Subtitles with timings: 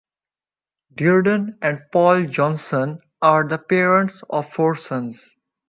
[0.95, 5.35] Dearden and Paul Johnson are the parents of four sons.